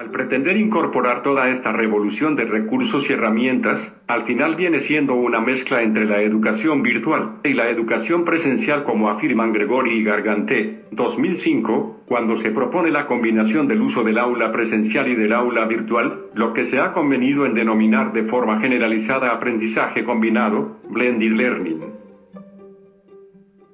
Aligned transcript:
Al 0.00 0.10
pretender 0.12 0.56
incorporar 0.56 1.22
toda 1.22 1.50
esta 1.50 1.72
revolución 1.72 2.34
de 2.34 2.46
recursos 2.46 3.10
y 3.10 3.12
herramientas, 3.12 4.02
al 4.06 4.24
final 4.24 4.56
viene 4.56 4.80
siendo 4.80 5.12
una 5.12 5.42
mezcla 5.42 5.82
entre 5.82 6.06
la 6.06 6.22
educación 6.22 6.82
virtual 6.82 7.32
y 7.44 7.52
la 7.52 7.68
educación 7.68 8.24
presencial 8.24 8.84
como 8.84 9.10
afirman 9.10 9.52
Gregory 9.52 9.98
y 9.98 10.02
Garganté, 10.02 10.86
2005, 10.92 12.04
cuando 12.06 12.38
se 12.38 12.50
propone 12.50 12.90
la 12.90 13.06
combinación 13.06 13.68
del 13.68 13.82
uso 13.82 14.02
del 14.02 14.16
aula 14.16 14.50
presencial 14.50 15.06
y 15.06 15.16
del 15.16 15.34
aula 15.34 15.66
virtual, 15.66 16.30
lo 16.32 16.54
que 16.54 16.64
se 16.64 16.80
ha 16.80 16.94
convenido 16.94 17.44
en 17.44 17.52
denominar 17.52 18.14
de 18.14 18.22
forma 18.22 18.58
generalizada 18.58 19.32
aprendizaje 19.32 20.02
combinado, 20.02 20.78
blended 20.88 21.32
learning. 21.32 21.99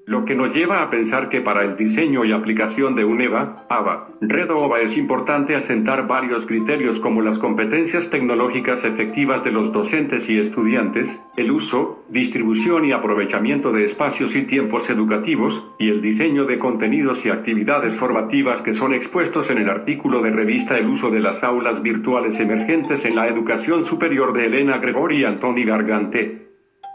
Lo 0.07 0.25
que 0.25 0.37
nos 0.37 0.55
lleva 0.55 0.83
a 0.83 0.89
pensar 0.89 1.29
que 1.31 1.41
para 1.41 1.65
el 1.65 1.77
diseño 1.77 2.25
y 2.25 2.31
aplicación 2.31 2.95
de 2.95 3.05
un 3.05 3.21
EVA, 3.21 3.67
AVA, 3.69 4.11
Red 4.21 4.53
OVA 4.53 4.81
es 4.81 4.97
importante 4.97 5.57
asentar 5.57 6.07
varios 6.07 6.47
criterios 6.47 7.01
como 7.01 7.23
las 7.23 7.41
competencias 7.41 8.09
tecnológicas 8.09 8.85
efectivas 8.85 9.43
de 9.43 9.51
los 9.51 9.73
docentes 9.73 10.31
y 10.31 10.39
estudiantes, 10.39 11.27
el 11.37 11.51
uso, 11.51 12.05
distribución 12.09 12.85
y 12.85 12.93
aprovechamiento 12.93 13.73
de 13.73 13.85
espacios 13.85 14.37
y 14.37 14.43
tiempos 14.43 14.89
educativos, 14.91 15.75
y 15.81 15.89
el 15.89 16.01
diseño 16.01 16.45
de 16.45 16.61
contenidos 16.61 17.27
y 17.27 17.31
actividades 17.31 17.97
formativas 17.97 18.63
que 18.63 18.75
son 18.75 18.95
expuestos 18.95 19.51
en 19.51 19.59
el 19.59 19.69
artículo 19.69 20.23
de 20.23 20.31
revista 20.31 20.79
El 20.79 20.87
uso 20.87 21.11
de 21.11 21.19
las 21.19 21.43
aulas 21.43 21.83
virtuales 21.83 22.39
emergentes 22.39 23.05
en 23.07 23.17
la 23.17 23.27
educación 23.27 23.83
superior 23.83 24.33
de 24.35 24.47
Elena 24.47 24.79
Gregori 24.79 25.23
y 25.23 25.25
Antoni 25.25 25.65
Gargante. 25.65 26.47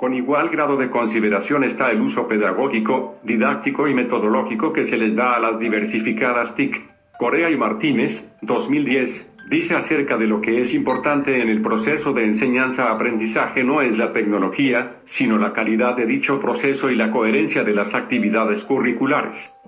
Con 0.01 0.15
igual 0.15 0.49
grado 0.49 0.77
de 0.77 0.89
consideración 0.89 1.63
está 1.63 1.91
el 1.91 2.01
uso 2.01 2.27
pedagógico, 2.27 3.19
didáctico 3.21 3.87
y 3.87 3.93
metodológico 3.93 4.73
que 4.73 4.83
se 4.83 4.97
les 4.97 5.15
da 5.15 5.35
a 5.35 5.39
las 5.39 5.59
diversificadas 5.59 6.55
TIC. 6.55 6.81
Corea 7.19 7.51
y 7.51 7.55
Martínez, 7.55 8.35
2010, 8.41 9.37
dice 9.51 9.75
acerca 9.75 10.17
de 10.17 10.25
lo 10.25 10.41
que 10.41 10.59
es 10.59 10.73
importante 10.73 11.39
en 11.39 11.49
el 11.49 11.61
proceso 11.61 12.13
de 12.13 12.25
enseñanza-aprendizaje 12.25 13.63
no 13.63 13.83
es 13.83 13.99
la 13.99 14.11
tecnología, 14.11 14.95
sino 15.05 15.37
la 15.37 15.53
calidad 15.53 15.95
de 15.95 16.07
dicho 16.07 16.39
proceso 16.39 16.89
y 16.89 16.95
la 16.95 17.11
coherencia 17.11 17.63
de 17.63 17.75
las 17.75 17.93
actividades 17.93 18.63
curriculares. 18.63 19.60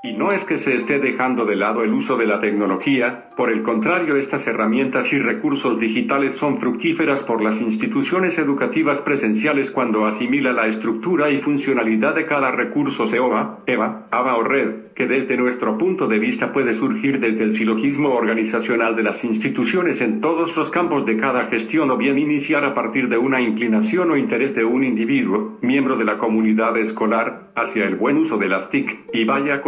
Y 0.00 0.12
no 0.12 0.30
es 0.30 0.44
que 0.44 0.58
se 0.58 0.76
esté 0.76 1.00
dejando 1.00 1.44
de 1.44 1.56
lado 1.56 1.82
el 1.82 1.92
uso 1.92 2.16
de 2.16 2.26
la 2.26 2.40
tecnología, 2.40 3.30
por 3.36 3.50
el 3.50 3.64
contrario 3.64 4.14
estas 4.14 4.46
herramientas 4.46 5.12
y 5.12 5.18
recursos 5.18 5.78
digitales 5.80 6.34
son 6.34 6.58
fructíferas 6.58 7.24
por 7.24 7.42
las 7.42 7.60
instituciones 7.60 8.38
educativas 8.38 9.00
presenciales 9.00 9.72
cuando 9.72 10.06
asimila 10.06 10.52
la 10.52 10.68
estructura 10.68 11.30
y 11.30 11.38
funcionalidad 11.38 12.14
de 12.14 12.26
cada 12.26 12.52
recurso 12.52 13.08
SEOA, 13.08 13.60
EVA, 13.66 14.06
AVA 14.10 14.36
o 14.36 14.42
RED, 14.44 14.92
que 14.94 15.06
desde 15.06 15.36
nuestro 15.36 15.78
punto 15.78 16.06
de 16.06 16.18
vista 16.18 16.52
puede 16.52 16.74
surgir 16.74 17.20
desde 17.20 17.44
el 17.44 17.52
silogismo 17.52 18.10
organizacional 18.10 18.94
de 18.94 19.04
las 19.04 19.24
instituciones 19.24 20.00
en 20.00 20.20
todos 20.20 20.56
los 20.56 20.70
campos 20.70 21.06
de 21.06 21.16
cada 21.16 21.46
gestión 21.46 21.90
o 21.90 21.96
bien 21.96 22.18
iniciar 22.18 22.64
a 22.64 22.74
partir 22.74 23.08
de 23.08 23.18
una 23.18 23.40
inclinación 23.40 24.10
o 24.10 24.16
interés 24.16 24.54
de 24.54 24.64
un 24.64 24.82
individuo, 24.82 25.58
miembro 25.60 25.96
de 25.96 26.04
la 26.04 26.18
comunidad 26.18 26.76
escolar, 26.76 27.50
hacia 27.54 27.84
el 27.84 27.94
buen 27.94 28.16
uso 28.16 28.38
de 28.38 28.48
las 28.48 28.70
TIC, 28.70 29.06
y 29.12 29.24
vaya 29.24 29.54
a 29.54 29.62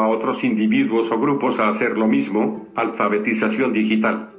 a 0.00 0.08
otros 0.08 0.44
individuos 0.44 1.10
o 1.10 1.18
grupos 1.18 1.58
a 1.58 1.68
hacer 1.68 1.98
lo 1.98 2.06
mismo, 2.06 2.66
alfabetización 2.74 3.72
digital. 3.72 4.37